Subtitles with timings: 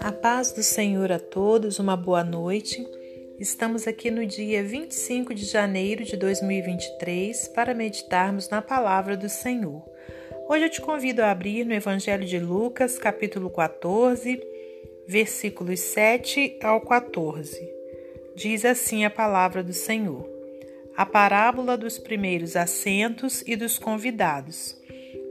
[0.00, 2.86] A paz do Senhor a todos, uma boa noite.
[3.38, 9.84] Estamos aqui no dia 25 de janeiro de 2023 para meditarmos na palavra do Senhor.
[10.48, 14.40] Hoje eu te convido a abrir no Evangelho de Lucas, capítulo 14,
[15.06, 17.68] versículos 7 ao 14.
[18.34, 20.26] Diz assim a palavra do Senhor:
[20.96, 24.77] A parábola dos primeiros assentos e dos convidados.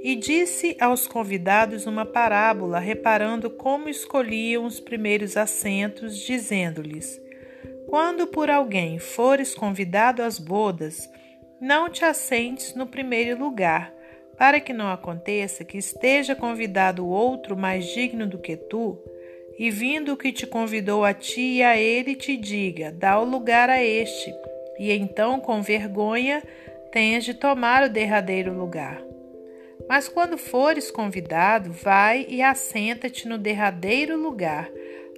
[0.07, 7.21] E disse aos convidados uma parábola, reparando como escolhiam os primeiros assentos, dizendo-lhes:
[7.89, 11.11] Quando por alguém fores convidado às bodas,
[11.59, 13.93] não te assentes no primeiro lugar,
[14.37, 18.97] para que não aconteça que esteja convidado outro mais digno do que tu
[19.59, 23.25] e vindo o que te convidou a ti e a ele, te diga: dá o
[23.25, 24.33] lugar a este,
[24.79, 26.41] e então, com vergonha,
[26.93, 29.06] tenhas de tomar o derradeiro lugar.
[29.87, 34.69] Mas quando fores convidado, vai e assenta-te no derradeiro lugar,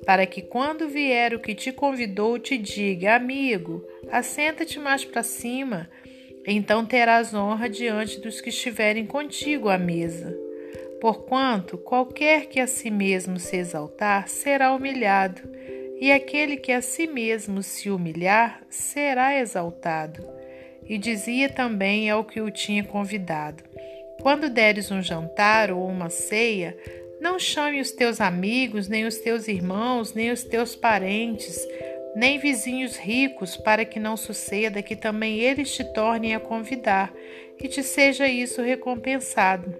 [0.06, 5.90] para que quando vier o que te convidou, te diga: amigo, assenta-te mais para cima.
[6.45, 10.36] Então terás honra diante dos que estiverem contigo à mesa.
[11.02, 15.42] Porquanto qualquer que a si mesmo se exaltar será humilhado,
[16.00, 20.25] e aquele que a si mesmo se humilhar será exaltado.
[20.86, 23.64] E dizia também ao que o tinha convidado:
[24.22, 26.78] Quando deres um jantar ou uma ceia,
[27.20, 31.67] não chame os teus amigos, nem os teus irmãos, nem os teus parentes,
[32.16, 37.14] nem vizinhos ricos, para que não suceda que também eles te tornem a convidar,
[37.62, 39.73] e te seja isso recompensado.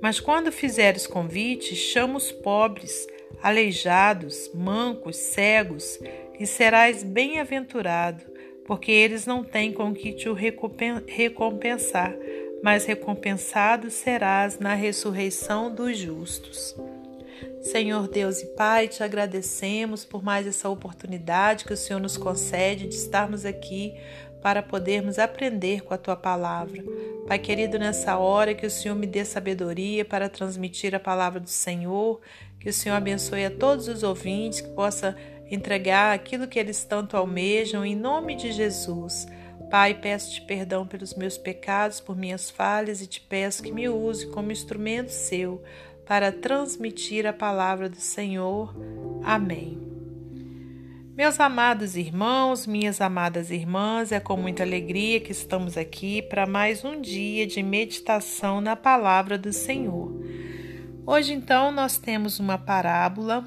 [0.00, 3.06] Mas quando fizeres convite, chama os pobres,
[3.42, 5.98] aleijados, mancos, cegos,
[6.38, 8.22] e serás bem-aventurado,
[8.64, 10.28] porque eles não têm com que te
[11.06, 12.14] recompensar,
[12.62, 16.74] mas recompensado serás na ressurreição dos justos.
[17.60, 22.86] Senhor Deus e Pai, te agradecemos por mais essa oportunidade que o Senhor nos concede
[22.86, 23.94] de estarmos aqui
[24.40, 26.82] para podermos aprender com a tua palavra.
[27.26, 31.48] Pai querido, nessa hora que o Senhor me dê sabedoria para transmitir a palavra do
[31.48, 32.20] Senhor,
[32.60, 35.16] que o Senhor abençoe a todos os ouvintes, que possa
[35.50, 39.26] entregar aquilo que eles tanto almejam, em nome de Jesus.
[39.70, 44.26] Pai, peço-te perdão pelos meus pecados, por minhas falhas e te peço que me use
[44.28, 45.62] como instrumento seu
[46.06, 48.74] para transmitir a palavra do Senhor.
[49.22, 49.78] Amém.
[51.14, 56.82] Meus amados irmãos, minhas amadas irmãs, é com muita alegria que estamos aqui para mais
[56.82, 60.10] um dia de meditação na palavra do Senhor.
[61.04, 63.44] Hoje, então, nós temos uma parábola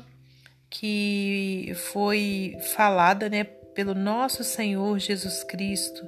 [0.70, 3.46] que foi falada né,
[3.81, 6.08] pelo nosso Senhor Jesus Cristo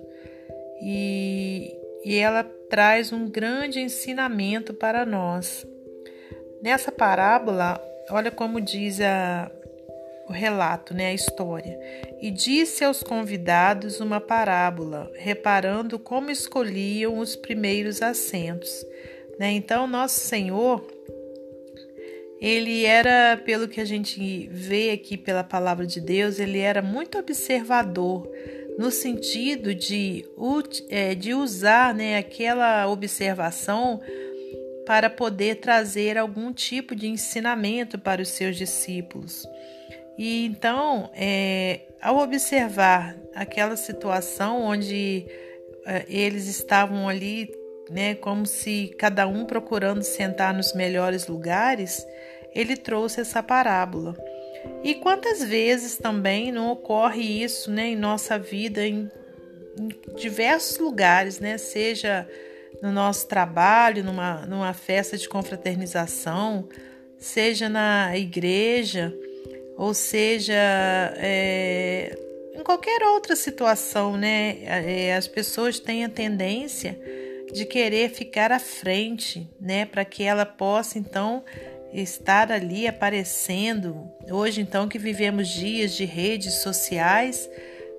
[0.80, 1.76] e,
[2.06, 5.66] e ela traz um grande ensinamento para nós.
[6.62, 9.50] Nessa parábola, olha como diz a,
[10.30, 11.80] o relato, né, a história.
[12.22, 18.86] E disse aos convidados uma parábola, reparando como escolhiam os primeiros assentos.
[19.40, 19.52] Né?
[19.52, 20.86] Então, nosso Senhor,
[22.44, 27.18] ele era, pelo que a gente vê aqui pela palavra de Deus, ele era muito
[27.18, 28.30] observador,
[28.78, 30.26] no sentido de,
[30.90, 34.02] é, de usar né, aquela observação
[34.86, 39.48] para poder trazer algum tipo de ensinamento para os seus discípulos.
[40.18, 45.26] E então, é, ao observar aquela situação onde
[45.86, 47.50] é, eles estavam ali,
[47.90, 52.06] né, como se cada um procurando sentar nos melhores lugares,
[52.56, 54.16] ele trouxe essa parábola.
[54.84, 59.10] E quantas vezes também não ocorre isso né, em nossa vida, em,
[59.78, 62.28] em diversos lugares, né, seja
[62.82, 66.68] no nosso trabalho, numa, numa festa de confraternização,
[67.18, 69.14] seja na igreja
[69.76, 70.54] ou seja,
[71.18, 72.18] é,
[72.54, 74.60] em qualquer outra situação, né?
[74.64, 77.00] É, as pessoas têm a tendência
[77.52, 79.86] de querer ficar à frente, né?
[79.86, 81.44] Para que ela possa então
[81.94, 84.10] estar ali aparecendo.
[84.30, 87.50] Hoje, então, que vivemos dias de redes sociais,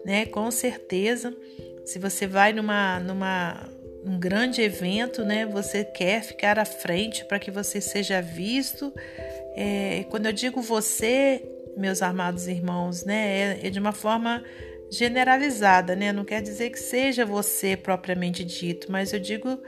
[0.05, 0.26] né?
[0.26, 1.35] Com certeza,
[1.85, 3.69] se você vai numa, numa
[4.05, 5.46] um grande evento, né?
[5.46, 8.93] Você quer ficar à frente para que você seja visto.
[9.56, 11.43] É, quando eu digo você,
[11.76, 13.58] meus amados irmãos, né?
[13.62, 14.43] É, é de uma forma
[14.90, 16.12] generalizada, né?
[16.12, 19.58] Não quer dizer que seja você propriamente dito, mas eu digo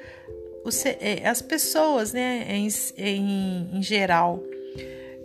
[1.25, 2.47] as pessoas, né?
[2.49, 4.43] Em, em, em geral.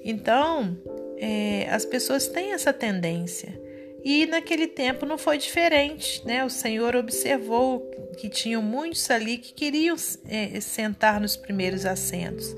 [0.03, 0.77] Então,
[1.17, 3.59] é, as pessoas têm essa tendência.
[4.03, 6.43] E naquele tempo não foi diferente, né?
[6.43, 7.79] O Senhor observou
[8.17, 9.95] que tinham muitos ali que queriam
[10.27, 12.55] é, sentar nos primeiros assentos.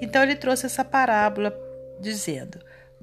[0.00, 1.54] Então ele trouxe essa parábola
[2.00, 2.58] dizendo: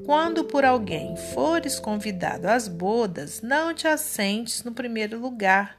[0.06, 5.78] Quando por alguém fores convidado às bodas, não te assentes no primeiro lugar.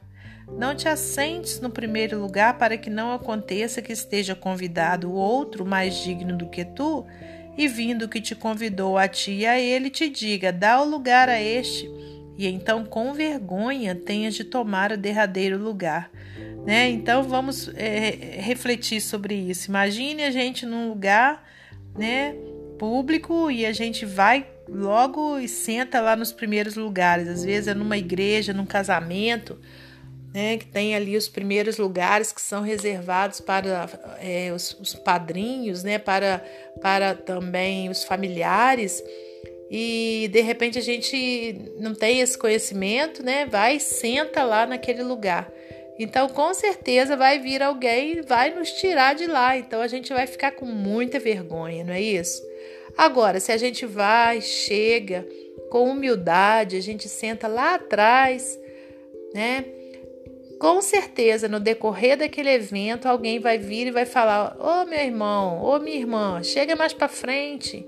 [0.51, 5.95] Não te assentes no primeiro lugar para que não aconteça que esteja convidado outro mais
[5.95, 7.05] digno do que tu,
[7.57, 11.29] e vindo que te convidou a ti e a ele, te diga: dá o lugar
[11.29, 11.89] a este,
[12.37, 16.11] e então com vergonha tenhas de tomar o derradeiro lugar.
[16.65, 16.89] Né?
[16.89, 19.69] Então vamos é, refletir sobre isso.
[19.69, 21.47] Imagine a gente num lugar
[21.95, 22.35] né,
[22.79, 27.27] público e a gente vai logo e senta lá nos primeiros lugares.
[27.27, 29.59] Às vezes é numa igreja, num casamento,
[30.35, 33.89] né, que tem ali os primeiros lugares que são reservados para
[34.21, 36.43] é, os, os, padrinhos, né, para,
[36.81, 39.01] para também os familiares.
[39.71, 43.45] E de repente a gente não tem esse conhecimento, né?
[43.45, 45.49] Vai e senta lá naquele lugar.
[45.97, 49.57] Então, com certeza vai vir alguém e vai nos tirar de lá.
[49.57, 52.43] Então, a gente vai ficar com muita vergonha, não é isso?
[52.97, 55.25] Agora, se a gente vai, chega
[55.71, 58.59] com humildade, a gente senta lá atrás,
[59.33, 59.65] né?
[60.59, 64.99] Com certeza, no decorrer daquele evento, alguém vai vir e vai falar: Ô oh, meu
[64.99, 67.85] irmão, ô oh, minha irmã, chega mais para frente.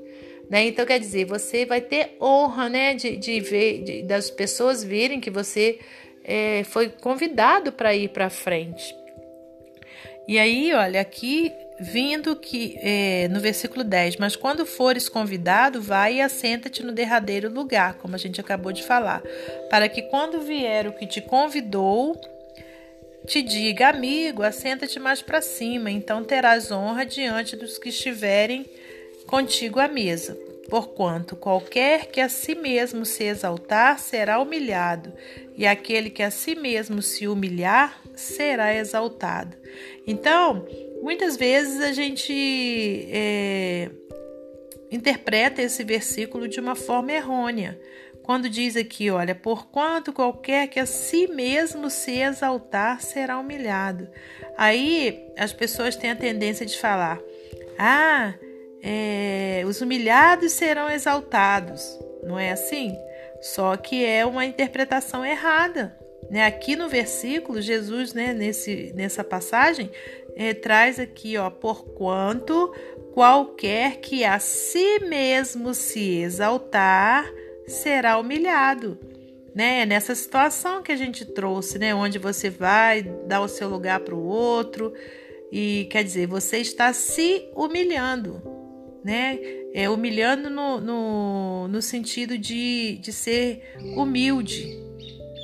[0.50, 0.68] Né?
[0.68, 5.20] Então, quer dizer, você vai ter honra né, de, de ver, de, das pessoas verem
[5.20, 5.80] que você
[6.24, 8.96] é, foi convidado para ir para frente.
[10.28, 16.16] E aí, olha, aqui vindo que é, no versículo 10, mas quando fores convidado, vai
[16.16, 19.22] e assenta-te no derradeiro lugar, como a gente acabou de falar,
[19.70, 22.20] para que quando vier o que te convidou,
[23.28, 28.66] te diga, amigo, assenta-te mais para cima, então terás honra diante dos que estiverem
[29.28, 30.36] contigo à mesa.
[30.70, 35.14] Porquanto qualquer que a si mesmo se exaltar será humilhado,
[35.56, 39.56] e aquele que a si mesmo se humilhar será exaltado.
[40.06, 40.66] Então,
[41.02, 43.90] muitas vezes a gente é,
[44.90, 47.80] interpreta esse versículo de uma forma errônea.
[48.28, 54.10] Quando diz aqui, olha, porquanto qualquer que a si mesmo se exaltar será humilhado.
[54.58, 57.22] Aí as pessoas têm a tendência de falar:
[57.80, 58.34] ah,
[58.84, 62.94] é, os humilhados serão exaltados, não é assim?
[63.40, 65.98] Só que é uma interpretação errada.
[66.30, 66.46] Né?
[66.46, 69.90] Aqui no versículo, Jesus, né, nesse, nessa passagem,
[70.36, 72.76] é, traz aqui, ó, porquanto
[73.14, 77.26] qualquer que a si mesmo se exaltar
[77.68, 78.98] será humilhado.
[79.54, 79.86] Né?
[79.86, 81.94] Nessa situação que a gente trouxe, né?
[81.94, 84.94] Onde você vai dar o seu lugar para o outro
[85.52, 88.58] e quer dizer, você está se humilhando
[89.08, 89.40] né?
[89.74, 94.68] É, humilhando no, no, no sentido de, de ser humilde,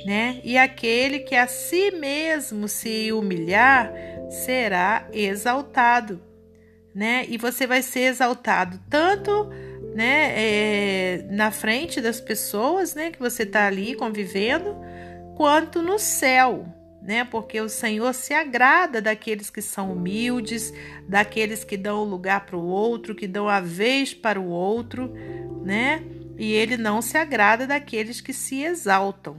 [0.04, 0.38] né?
[0.44, 3.90] E aquele que a si mesmo se humilhar
[4.28, 6.20] será exaltado,
[6.94, 7.24] né?
[7.26, 9.48] E você vai ser exaltado tanto
[9.94, 14.76] né, é, na frente das pessoas, né, que você está ali convivendo,
[15.36, 16.66] quanto no céu,
[17.00, 17.24] né?
[17.24, 20.72] Porque o Senhor se agrada daqueles que são humildes,
[21.08, 25.12] daqueles que dão lugar para o outro, que dão a vez para o outro,
[25.62, 26.02] né?
[26.38, 29.36] E ele não se agrada daqueles que se exaltam.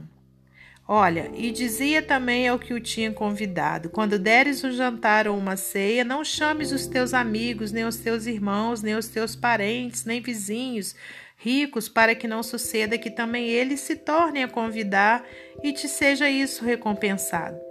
[0.88, 5.56] Olha, e dizia também ao que o tinha convidado: quando deres um jantar ou uma
[5.56, 10.20] ceia, não chames os teus amigos, nem os teus irmãos, nem os teus parentes, nem
[10.20, 10.94] vizinhos,
[11.36, 15.24] ricos, para que não suceda que também eles se tornem a convidar
[15.62, 17.65] e te seja isso recompensado.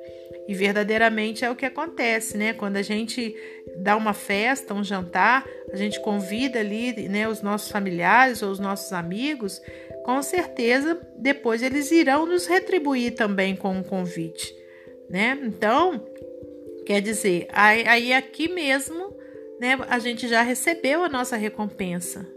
[0.48, 2.54] E verdadeiramente é o que acontece, né?
[2.54, 3.36] Quando a gente
[3.78, 8.60] dá uma festa, um jantar, a gente convida ali, né, os nossos familiares ou os
[8.60, 9.62] nossos amigos,
[10.04, 14.56] com certeza depois eles irão nos retribuir também com um convite,
[15.10, 15.38] né?
[15.44, 16.06] Então,
[16.86, 19.16] quer dizer, aí aqui mesmo,
[19.60, 22.36] né, a gente já recebeu a nossa recompensa,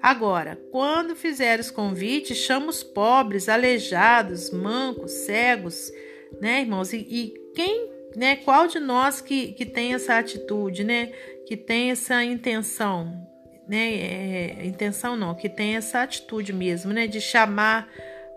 [0.00, 5.92] Agora, quando fizeres convite, chama os pobres, aleijados, mancos, cegos,
[6.40, 6.92] né, irmãos?
[6.92, 11.12] E, e quem, né, qual de nós que, que tem essa atitude, né,
[11.46, 13.26] que tem essa intenção,
[13.68, 17.88] né, é, intenção não, que tem essa atitude mesmo, né, de chamar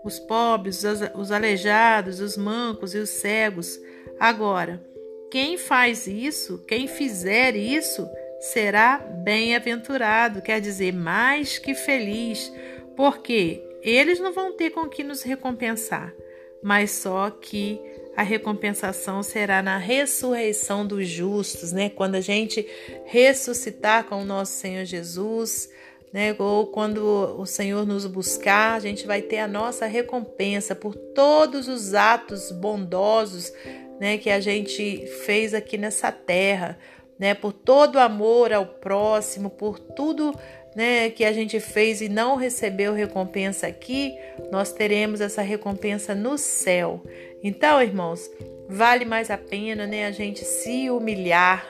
[0.04, 3.78] os pobres, os, os aleijados, os mancos e os cegos.
[4.18, 4.82] Agora,
[5.30, 8.06] quem faz isso, quem fizer isso,
[8.40, 12.52] será bem-aventurado, quer dizer, mais que feliz,
[12.96, 16.12] porque eles não vão ter com que nos recompensar,
[16.62, 17.80] mas só que
[18.16, 21.88] a recompensação será na ressurreição dos justos, né?
[21.88, 22.66] Quando a gente
[23.06, 25.70] ressuscitar com o nosso Senhor Jesus,
[26.12, 26.36] né?
[26.38, 27.00] Ou quando
[27.38, 32.52] o Senhor nos buscar, a gente vai ter a nossa recompensa por todos os atos
[32.52, 33.52] bondosos,
[33.98, 36.78] né, que a gente fez aqui nessa terra,
[37.18, 37.34] né?
[37.34, 40.34] Por todo o amor ao próximo, por tudo
[40.74, 44.16] né, que a gente fez e não recebeu recompensa aqui,
[44.50, 47.02] nós teremos essa recompensa no céu.
[47.42, 48.30] Então, irmãos,
[48.68, 51.66] vale mais a pena né, a gente se humilhar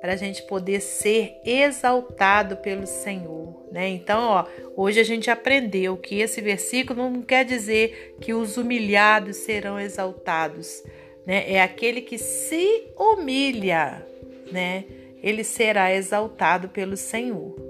[0.00, 3.86] para a gente poder ser exaltado pelo Senhor, né?
[3.88, 9.36] Então, ó, hoje a gente aprendeu que esse versículo não quer dizer que os humilhados
[9.36, 10.82] serão exaltados,
[11.26, 11.44] né?
[11.52, 14.02] É aquele que se humilha,
[14.50, 14.84] né?
[15.22, 17.69] Ele será exaltado pelo Senhor.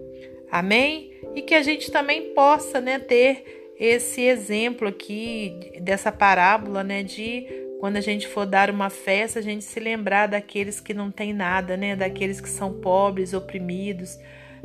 [0.50, 1.12] Amém?
[1.34, 7.46] E que a gente também possa, né, ter esse exemplo aqui dessa parábola, né, de
[7.80, 11.32] quando a gente for dar uma festa, a gente se lembrar daqueles que não têm
[11.32, 14.18] nada, né, daqueles que são pobres, oprimidos,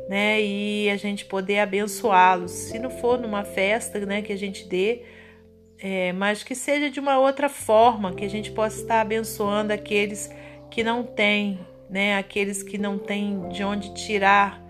[0.09, 2.51] né, e a gente poder abençoá-los.
[2.51, 5.03] Se não for numa festa, né, que a gente dê,
[5.79, 10.29] é, mas que seja de uma outra forma, que a gente possa estar abençoando aqueles
[10.69, 14.64] que não têm, né, aqueles que não têm de onde tirar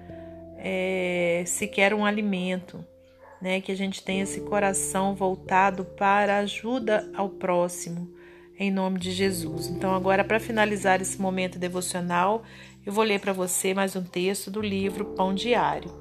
[0.67, 2.83] é, sequer um alimento,
[3.39, 3.61] né?
[3.61, 8.11] Que a gente tenha esse coração voltado para ajuda ao próximo,
[8.57, 9.67] em nome de Jesus.
[9.67, 12.41] Então, agora, para finalizar esse momento devocional,
[12.83, 15.91] eu vou ler para você mais um texto do livro Pão Diário.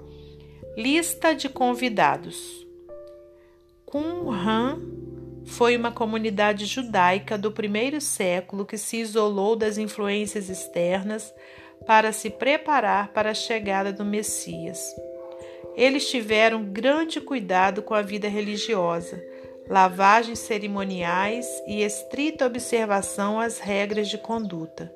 [0.79, 2.67] Lista de convidados.
[3.85, 4.81] Qumran
[5.45, 11.35] foi uma comunidade judaica do primeiro século que se isolou das influências externas
[11.87, 14.95] para se preparar para a chegada do Messias.
[15.77, 19.23] Eles tiveram grande cuidado com a vida religiosa,
[19.69, 24.93] lavagens cerimoniais e estrita observação às regras de conduta.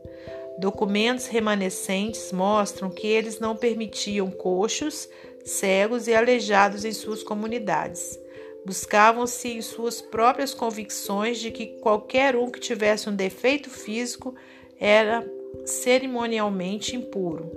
[0.59, 5.09] Documentos remanescentes mostram que eles não permitiam coxos,
[5.45, 8.19] cegos e aleijados em suas comunidades.
[8.65, 14.35] Buscavam-se em suas próprias convicções de que qualquer um que tivesse um defeito físico
[14.79, 15.25] era
[15.65, 17.51] cerimonialmente impuro.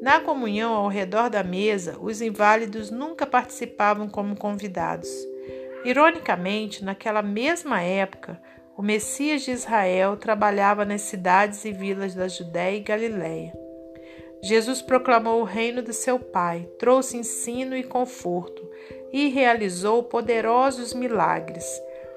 [0.00, 5.08] Na comunhão ao redor da mesa, os inválidos nunca participavam como convidados.
[5.84, 8.40] Ironicamente, naquela mesma época,
[8.76, 13.66] o Messias de Israel trabalhava nas cidades e vilas da Judéia e Galiléia.
[14.42, 18.68] Jesus proclamou o reino de seu Pai, trouxe ensino e conforto
[19.12, 21.64] e realizou poderosos milagres.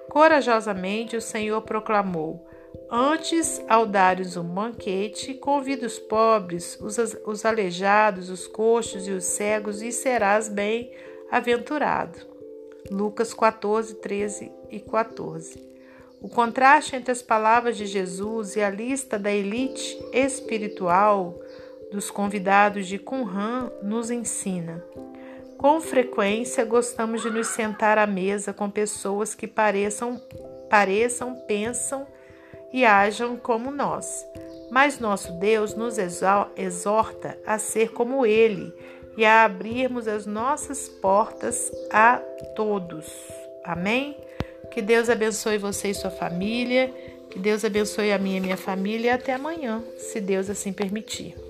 [0.10, 2.46] Corajosamente o Senhor proclamou:
[2.91, 9.25] Antes, ao dares um banquete, convida os pobres, os, os aleijados, os coxos e os
[9.25, 12.17] cegos, e serás bem-aventurado.
[12.89, 15.63] Lucas 14, 13 e 14.
[16.19, 21.39] O contraste entre as palavras de Jesus e a lista da elite espiritual
[21.91, 24.84] dos convidados de Qumran nos ensina.
[25.60, 30.19] Com frequência, gostamos de nos sentar à mesa com pessoas que pareçam,
[30.69, 32.08] pareçam pensam
[32.72, 34.26] e ajam como nós.
[34.70, 38.74] Mas nosso Deus nos exorta a ser como Ele
[39.18, 42.18] e a abrirmos as nossas portas a
[42.56, 43.08] todos.
[43.64, 44.16] Amém?
[44.72, 46.94] Que Deus abençoe você e sua família.
[47.30, 49.10] Que Deus abençoe a minha e minha família.
[49.10, 51.49] E até amanhã, se Deus assim permitir.